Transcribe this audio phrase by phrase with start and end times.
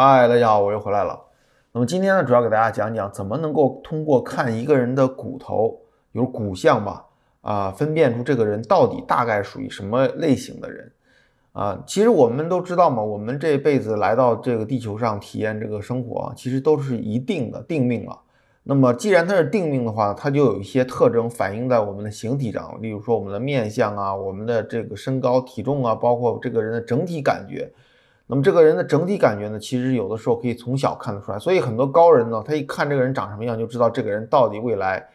[0.00, 1.20] 嗨，大家好，我又回来了。
[1.72, 5.76] 那么今天呢，主要给大家讲讲怎么能够通过看一个人的骨头，
[6.12, 7.04] 有骨相吧，
[7.40, 10.92] 啊，分辨出这个人到底大概属于什么类型的人。
[11.50, 18.16] 啊，其实我们都知道嘛，我们这辈子来到这个地球上体验这个生活，其实都是一定的定命了。
[18.62, 27.68] 那么既然它是定命的话，它就有一些特征反映在我们的形体上，例如说我们的面相啊，我们的这个身高体重啊，包括这个人的整体感觉。
[28.30, 31.38] 那么这个人的整体感觉呢，其实有的时候可以从小看得出来。
[31.38, 35.08] 所以很多高人呢，他一看这个人长什么样，就知道这个人到底未来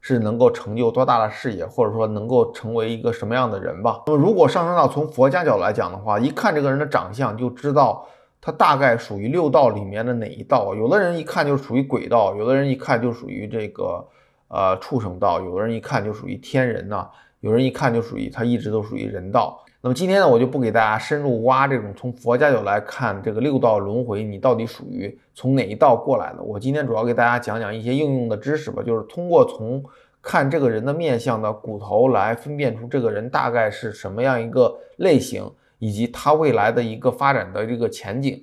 [0.00, 4.02] 是能够成就多大的事业，或者说能够成为一个什么样的人吧。
[4.06, 8.06] 那么如果上升到从佛家角度来讲的话，一看这个人的长相就知道
[8.40, 10.74] 他大概属于六道里面的哪一道。
[10.74, 14.02] 有的人一看就属于鬼道，有的人一看就属于这个
[14.48, 17.08] 呃畜生道，有的人一看就属于天人呐，
[17.40, 19.63] 有人一看就属于他一直都属于人道。
[19.84, 26.42] 那么今天呢，我就不给大家深入挖这种从佛家角来看这个六道轮回，你到底属于从哪一道过来的？
[26.42, 29.84] 我今天主要给大家讲讲一些应用的知识吧，就是通过从
[30.22, 38.42] 看这个人的面相的骨头来分辨出这个人大概是什么样一个类型，以及他未来的一个发展的这个前景。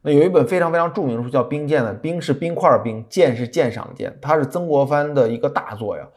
[0.00, 6.08] 那有一本非常非常著名的书叫《冰鉴》的，冰是冰块儿冰，鉴是鉴赏的鉴，它是曾国藩的一个大作呀。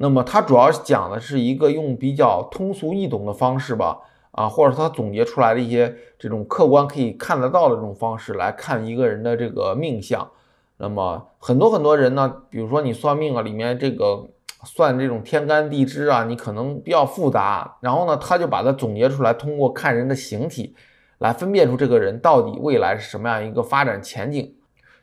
[0.00, 3.98] 那么它主要讲的是一个用比较通俗易懂的方式吧，
[4.30, 10.30] 啊，或者他总结出来的一些这种客观可以看得到的这种方式来看一个人的这个命相。
[10.76, 14.28] 那么很多很多人呢，比如说你算命啊，里面这个
[14.62, 20.76] 算这种天干地支啊，你可能比较复杂，然后呢，他就把它总结出来，通过看人的形体
[21.18, 24.54] 来分辨出这个人到底未来是什么样一个发展前景，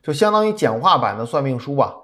[0.02, 1.96] 就相当于简化版的算命书吧。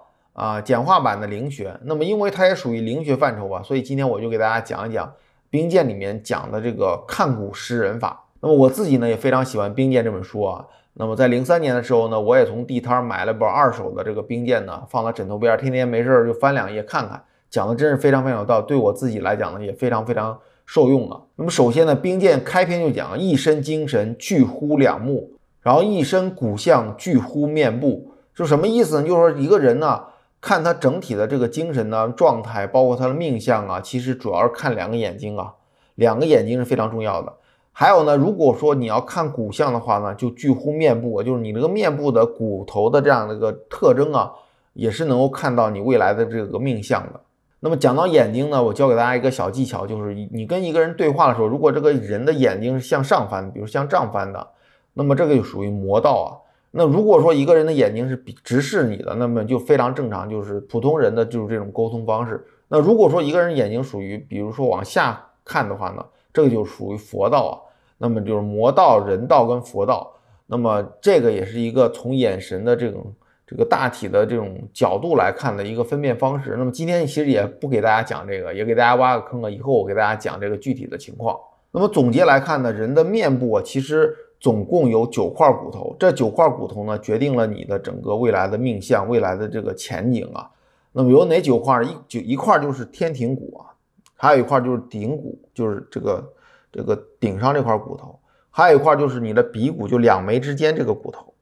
[0.42, 5.06] 啊，简化版的灵学，那么因为它也属于灵学范畴吧，所以今天我就给大家讲一讲
[5.52, 8.26] 《兵谏》里面讲的这个看骨识人法。
[8.40, 10.66] 那么我自己呢也非常喜欢《兵谏》这本书啊。
[10.96, 21.22] 那么在零三年的时候呢，我也从地摊买了本二手的这个《兵谏》呢，放在枕头边，天天没事就翻两页看看，讲的真是非常非常有道，对我自己来讲呢也非常非常受用了。
[21.36, 29.08] 那么首先呢，《兵谏》开篇就讲一身精神聚乎两目，然后一身骨相聚乎面部，就什么意思呢？
[29.08, 30.02] 就是说一个人呢。
[30.42, 35.54] 看他整体的这个精神呢状态，包括他的命相啊，其实主要是看两个眼睛啊，
[35.96, 37.32] 两个眼睛是非常重要的。
[37.72, 44.32] 还有呢，如果说你要看骨相的话呢，就聚乎面部，就是你这个面部的骨头的这样的一个特征啊，
[44.74, 47.22] 也是能够看到你未来的这个命相的。
[47.60, 54.48] 那么讲到眼睛呢，我教给大家一个小技巧，就是你跟一个人对话的时候，如果这个人的眼睛是向上翻，比如向上翻的，
[54.96, 56.41] 那么这个就属于魔道啊。
[56.74, 58.16] 那如果说一个人的眼睛是
[58.46, 62.42] 直视你的，那么就非常正常，就是普通人的就是这种沟通方式。
[62.70, 67.54] 那如果说一个人眼睛属于，比如说往下看的话呢，这个就属于佛道啊。
[67.98, 70.14] 那么就是魔道、人道跟佛道。
[70.48, 73.14] 那么这个也是一个从眼神的这种
[73.46, 76.56] 这个大体的这种角度来看的一个分辨方式。
[76.58, 79.50] 那么今天其实也不给大家讲这个，也给大家挖个坑啊。
[79.50, 81.38] 以后我给大家讲这个具体的情况。
[81.72, 84.16] 那么总结来看呢，人的面部啊，其实。
[84.42, 90.50] 总共有九块骨头，这九块骨头呢，决定了你的整个未来的命相，未来的这个前景啊。
[90.94, 91.84] 那么有哪九块？
[91.84, 93.78] 一九一块就是天庭骨啊，
[94.16, 96.34] 还有一块就是顶骨，就是这个
[96.72, 98.18] 这个顶上这块骨头，
[98.50, 101.36] 还有一块就是你的鼻骨，就两眉之间这个骨头，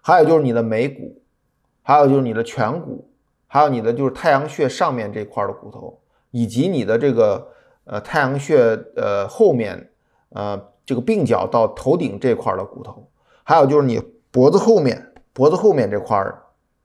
[0.00, 1.20] 还有就是你的眉骨，
[1.82, 3.10] 还有就是你的颧骨，
[3.48, 5.98] 还有你的就是太阳穴上面这块的骨头，
[6.30, 7.48] 以及你的这个
[7.82, 9.90] 呃太阳穴呃后面
[10.28, 10.68] 呃。
[10.86, 13.08] 这个鬓角到头顶这块的骨头，
[13.42, 16.42] 还有就是你脖子后面，脖子后面这块儿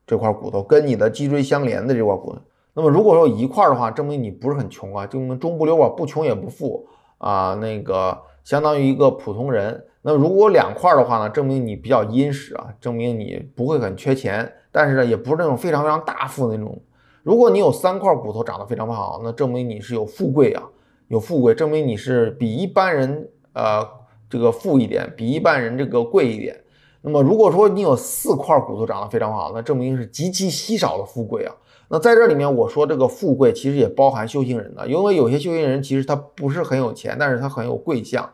[0.07, 2.41] 这块骨头跟你的脊椎相连的这块骨头。
[2.73, 6.87] 那么如果说一块的话，证明你不是很穷啊，证明中不溜啊，不穷也不富
[7.19, 9.85] 啊，那个相当于一个普通人。
[10.01, 16.81] 那如果两块的话呢，证明你比较殷实啊，证明你不会很缺钱，但是呢，也不是那种非常非常大富那种。
[17.21, 20.63] 如果你有三块骨头长得非常不好，那证明你是有富贵啊，
[21.09, 23.29] 有富贵，证明你是比一般人。
[23.53, 23.87] 呃，
[24.29, 26.61] 这个富一点，比一般人这个贵一点。
[27.01, 31.55] 那么如果说你有四块骨头长得非常好，那证明是极其稀少的富贵啊。
[31.89, 38.29] 那在这里面我说这个富贵其实也包含修行人的，因为有些修行人其实他不是很有钱，但是他很有贵相。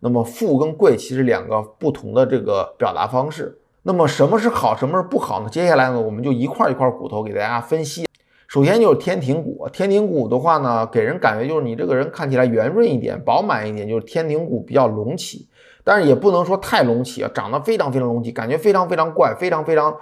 [0.00, 3.58] 那么富跟贵其实两个不同的这个表达方式。
[3.82, 5.48] 那么什么是好，什么是不好呢？
[5.50, 8.06] 接下来呢，我们就一块一块骨头给大家分析。
[8.54, 15.48] 首先就是天庭骨，天庭骨的话呢，给人感觉就是你这个人看起来圆润一点、饱满一点，就是天庭骨比较隆起，
[15.82, 19.96] 但是也不能说太隆起啊，长得非常非常隆起，感觉非常非常怪，非常非常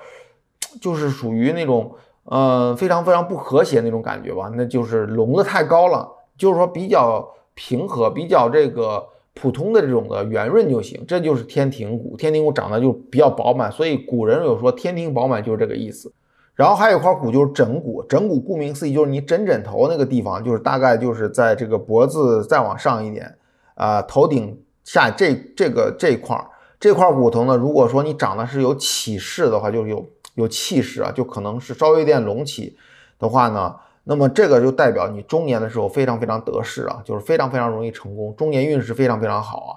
[0.82, 1.92] 就是属于那种
[2.24, 6.06] 呃非常非常不和谐那种感觉吧，那就是隆的太高了，
[6.36, 9.02] 就是说比较平和、比较这个
[9.32, 12.18] 普通的这种的圆润就行，这就是天庭骨。
[12.18, 16.12] 天庭骨长得就比较饱满，所以古人有说天庭饱满就是这个意思。
[16.54, 23.36] 然后还有一块骨就是枕骨，枕骨顾名思义就是你枕枕头那个地方，就是大概就是在这个脖子再往上一点，
[23.74, 26.38] 啊，头顶下这这个这块
[26.78, 32.76] 这块骨头呢，如果说你长得是有起势的话，就是有有气势啊，就可能是稍微有点隆起
[33.18, 33.76] 的话呢。
[34.04, 39.72] 那么这个就代表你中年的时候非常非常得势啊，就是非常非常容易成功，中年运势非常非常好啊。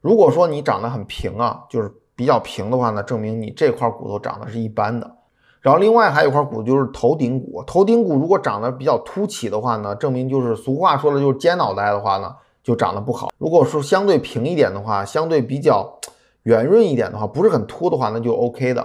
[0.00, 5.17] 如果说你长得很平啊，就是比较平的话呢，证明你这块骨头长得是一般的。
[5.60, 13.28] 然后另外还有一块骨就是头顶骨，头顶骨如果长得比较凸起的话呢，证明就是俗话说的就是尖脑袋的话呢，就长得不好。
[13.38, 15.98] 如果说相对平一点的话，相对比较
[16.44, 18.82] 圆润一点的话，不是很凸的话，那就 OK 的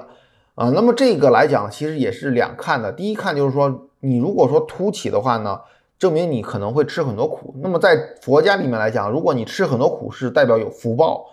[0.55, 0.69] 啊。
[0.69, 2.91] 那么这个来讲，其实也是两看的。
[2.91, 3.87] 第一看就是说。
[4.05, 5.61] 你如果说凸起的话呢，
[5.97, 7.55] 证明你可能会吃很多苦。
[7.61, 11.25] 那么在佛家里面来讲，如果你吃很多苦，是代表有福报。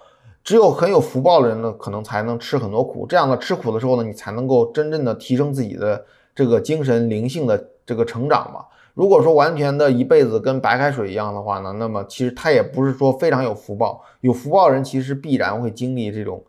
[0.42, 3.06] 只有很有福报的人呢，可能才能吃很多苦。
[3.06, 6.04] 这样的吃苦的时候呢，你才能够真正的提升自己的
[6.34, 8.64] 这个精神灵性的这个成长嘛。
[8.94, 14.02] 如果说完全的一辈子跟白开水一样的话呢，那么其实他也不是说非常有福报。
[14.20, 16.42] 有福报人其实必然会经历这种。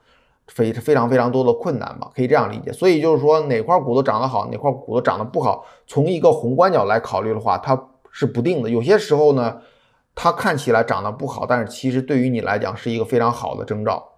[0.47, 2.73] 非非常非常多的困难吧，可以这样理解。
[2.73, 8.69] 所以就是说，哪块骨头长得好，哪块骨头长得不好，从一个宏观角来考虑的话，它是不定的。
[8.69, 9.61] 有些时候呢，
[10.15, 14.09] 它看起来长得不好，但是其实对于你来讲是一个非常好的征兆。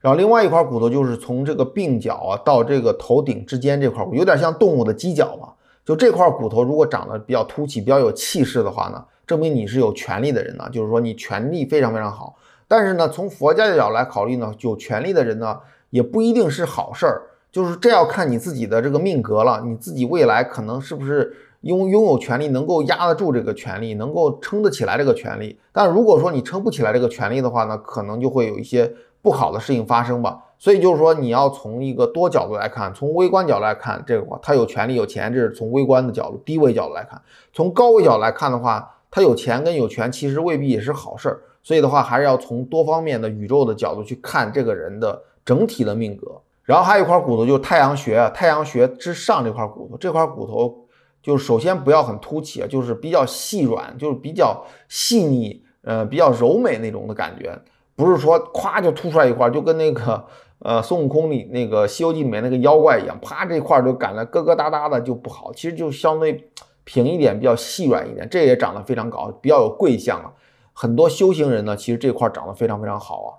[0.00, 5.48] 然后另外一块骨头就是从这个鬓角啊到这个头顶之间这块，有点像动物的犄角嘛。
[5.84, 12.36] 就这块骨头如果长得比较凸起、比较有气势的话呢，证明你是有权利的人呢，就是说你权力非常非常好。
[12.66, 15.58] 但是呢，从佛家的角度来考虑呢，有权利的人呢。
[15.90, 19.62] 也不一定是好事儿，就是这要看你自己的这个命格了。
[19.64, 25.58] 你自己未来可能是不是拥拥有权利，能够压得住这个权利，能够撑得起来这个权利。
[25.72, 30.44] 但如果说你撑不起来这个权利的话呢，可能就会有一些不好的事情发生吧。
[30.58, 37.20] 所以就是说，你要从一个多角度来看，从微观角度来看，这个他有权利有钱，这是从微观的角度、低位角度来看。
[37.52, 41.40] 从高位角度来看的话，他有钱跟有权其实未必也是好事儿。
[41.62, 45.22] 所以的话，还是要从多方面的宇宙的角度去看这个人的。
[45.48, 50.84] 整体的命格，然后还有一块骨头，就是太阳穴，太阳穴之上这块骨头，这块骨头
[51.28, 57.54] 就是首先不要很凸起啊，就是比较细软，就是比较细腻，呃，比较柔美那种的感觉，
[57.94, 60.24] 不是说咵就凸出来一块，就跟那个
[60.60, 66.48] 呃孙悟空里那个《西游记》里面那个妖怪一样，啪这块就感觉疙疙瘩瘩的就不好，其实就相对
[66.84, 70.32] 平一点，比较细软一点，这也长得非常高，比较有贵相啊。
[70.72, 73.30] 很多修行人呢，其实这块长得非常非常好啊。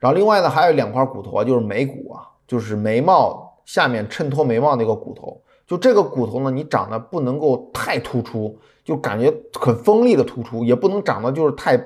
[0.00, 5.40] 然后另外呢，还有两块骨头啊，就是眉骨啊，就是眉毛下面衬托眉毛那个骨头。
[5.66, 11.76] 就这个骨头呢，你长得不能够太突出，就感觉很锋利的突出，也不能长得就是太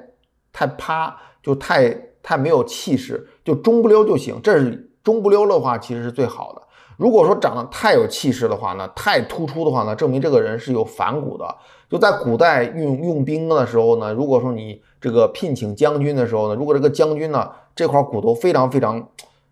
[0.53, 1.89] 太趴，就太
[2.23, 4.39] 太没有气势，就中不溜就行。
[4.43, 6.61] 这是中不溜的话，其实是最好的。
[6.99, 11.57] 如果说长得太有气势的话呢，太突出的话呢，证明这个人是有反骨的。
[11.89, 19.09] 就在古代用用兵的时候呢，如果说你这个聘请将军的时候呢，如果这个将军呢这块骨头非常非常，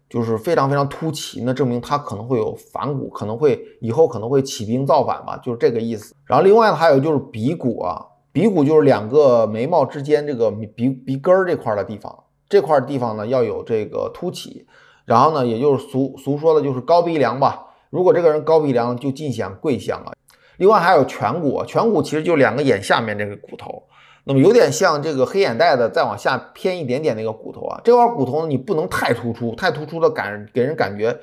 [0.09, 6.15] 就是非常非常凸起，那证明他可能会有反骨，可能会以后可能会起兵造反吧，就是这个意思。
[6.25, 14.67] 然后另外呢还有就是鼻骨啊，鼻骨就是两个眉毛之间这个鼻鼻根儿这块的地方，这块地方呢要有这个凸起。
[15.05, 17.65] 然后呢，也就是俗俗说的，就是高鼻梁吧。
[17.89, 20.13] 如果这个人高鼻梁，就尽显贵相啊。
[20.59, 23.85] 另外还有颧骨，颧骨其实就两个眼下面这个骨头，
[24.29, 27.81] 那么有点像这个黑眼袋的再往下偏一点点那个骨头啊。
[27.83, 31.19] 这块骨头呢，你不能太突出，太突出的感给人感觉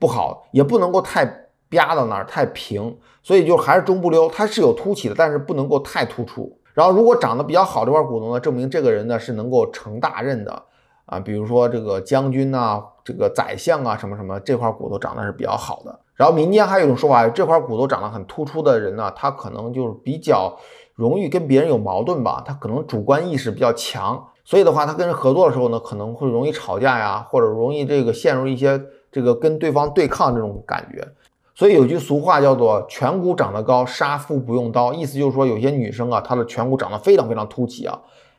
[0.00, 1.24] 不好，也不能够太
[1.70, 4.28] 啪到那儿太平，所以就还是中不溜。
[4.28, 6.58] 它是有凸起的，但是不能够太突出。
[6.74, 10.64] 然后如果长得比较好这块骨头呢，证明这个人呢是能够成大任的。
[11.06, 16.00] 啊，比如说这个将军呐，这个宰相啊，什么什么，这块骨头长得是比较好的。
[16.14, 20.54] 然后民间还有一种说法，这块骨头长得很突出的人呢，他可能就是比较
[20.98, 31.06] 容易跟别人有矛盾吧，他可能主观意识比较强，所以的话，他跟人合作的时候呢，可能会容易吵架呀，或者容易这个陷入一些这个跟对方对抗这种感觉。
[31.54, 37.96] 所以有句俗话叫做“颧骨长得高，杀夫不用刀”，意思就是说有些女生啊，她的颧骨长得非常非常凸起啊。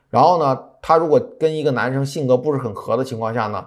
[0.09, 3.65] 然后呢，她如果跟一个男生性格不是很合的情况下呢，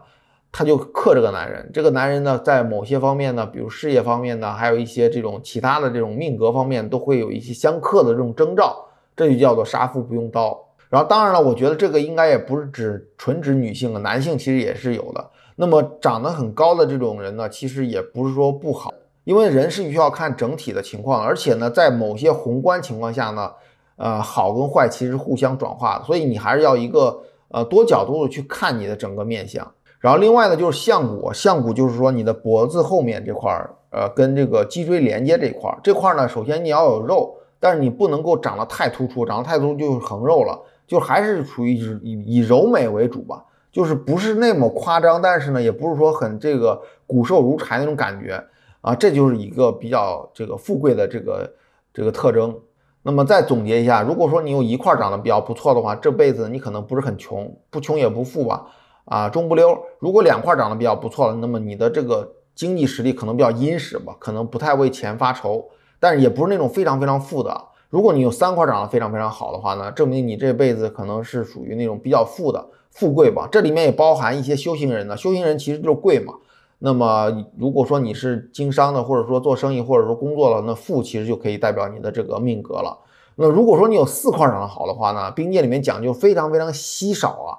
[0.53, 1.69] 他就克这个男人。
[1.73, 8.87] 这个男人呢，在某些方面呢，比如事业方面呢，还有一些这种其他的这种命格方面，都会有一些相克的这种征兆。
[9.17, 10.57] 这就叫做杀父不用刀。
[10.89, 15.31] 然后当然了，我觉得这个应该也不是指纯指女性啊，男性其实也是有的。
[15.57, 18.93] 那么长得很高的这种人呢，其实也不是说不好，
[19.25, 23.51] 因为人是需要看整体的情况，而且呢，在某些宏观情况下呢。
[23.97, 29.71] 呃，好跟坏其实互相转化的，所以你还是要一个呃多角度的去看你的整个面相。
[30.03, 48.45] 然后另外呢就是象骨，象骨就是说你的脖子后面这块儿，呃跟这个脊椎连接这块儿，这块儿呢首先你要有肉，但是你不能够长得太突出，长得太突出就是横肉了，就还是属于以以柔美为主吧，就是不是那么夸张，但是呢也不是说很这个骨瘦如柴那种感觉
[48.81, 51.53] 啊，这就是一个比较这个富贵的这个
[51.95, 52.59] 这个特征。
[53.05, 58.67] 那么再总结一下，如果说你有一块长得比较不错的话，这辈子你可能不是很穷，不穷也不富吧。
[59.05, 59.79] 啊，中不溜。
[59.99, 65.65] 如果两块长得比较不错了，那么你的这个经济实力可能比较殷实吧，可能不太为钱发愁，
[65.99, 67.69] 但是也不是那种非常非常富的。
[67.91, 73.49] 如果你有三块长得非常非常好的话呢，证明你这辈子可能是属于那种比较富的富贵吧。
[73.53, 76.35] 这里面也包含一些修行人的，修行人其实就是贵嘛。
[76.79, 82.99] 那么如果说你是经商的，或者说做生意，或者说工作了，那富其实就可以代表你的这个命格了。
[83.37, 87.51] 那如果说你有四块长得好的话呢，兵界里面讲究非常非常稀少啊。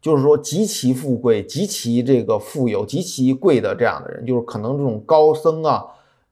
[0.00, 5.84] 就是说极其富贵、极其这个富有、极其贵的这样的人，就是可能这种高僧啊，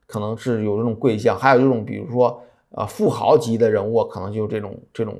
[0.05, 5.19] 可能是有这种贵相；还有这种比如说呃富豪级的人物，可能就这种这种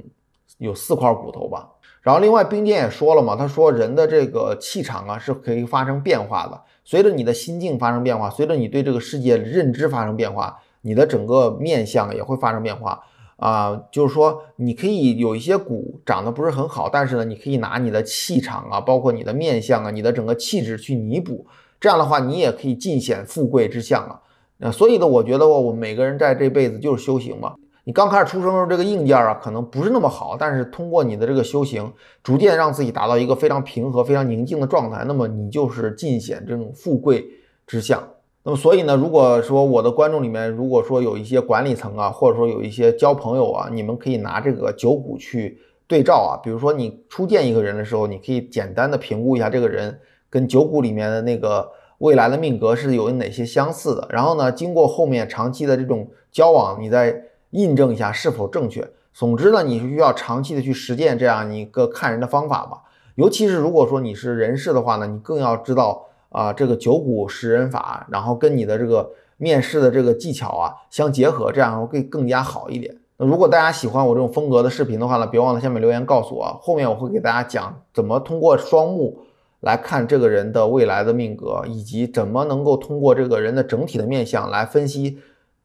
[0.57, 1.71] 有四块骨头吧。
[2.01, 13.03] 然后另外冰剑也说了嘛，他说人的这个气场啊是可以发生变化的，随着你的心境发生变化，随着你对这个世界认知发生变化，你的整个面相也会发生变化。
[13.37, 21.45] 啊，就是说，你可以有一些骨长得不是很好，但是呢，你可以拿你的气场啊，包括你的面相啊，你的整个气质去弥补。
[21.79, 24.19] 这样的话，你也可以尽显富贵之相啊。
[24.57, 27.53] 那所以呢，我觉得我们每个人在这辈子就是修行嘛。
[27.83, 37.23] 你刚开始出生的时候，这个硬件啊，可能不是那么好，但是通过你的这个修行，逐渐让自己达到一个非常平和、非常宁静的状态，那么你就是尽显这种富贵
[37.67, 38.01] 之相。
[38.47, 46.39] 那么，所以呢，如果说我的观众里面，如果说有一些管理层啊，或者说有一些交朋友啊，你们可以拿这个九股去对照啊。
[46.41, 49.99] 比如说你初见一个人的时候，你可以简单的评估一下这个人
[50.29, 54.07] 跟九股里面的那个未来的命格是有哪些相似的。
[54.09, 58.87] 然后呢，经过后面长期的这种交往，你再印证一下是否正确。
[59.11, 62.83] 总之呢，你是需要长期的去实践这样一个看人的方法吧。
[63.15, 66.05] 尤其是如果说你是人事的话呢，你更要知道。
[66.29, 72.97] 啊，这个九股识人法，然后跟你的这个面试的这个技巧啊相结合，这样会更加好一点。
[73.17, 79.19] 那如果大家喜欢我这种风格的视频的话呢，别忘了下面留言告诉我，后面我会给大家讲怎么通过双目
[79.61, 85.19] 来看这个人的未来的命格，以及怎么能够通过这个人的整体的面相来分析，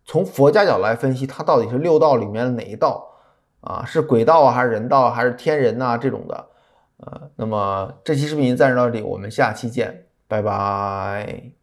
[0.07, 3.07] 从佛家角来分析他到底是六道里面的哪一道
[3.61, 3.85] 啊？
[3.85, 6.47] 是鬼道啊，还是人道，还是天人呐这种的？
[6.99, 10.07] 呃，那么这期视频暂时到这里，我们下期见。
[10.33, 11.62] 拜拜。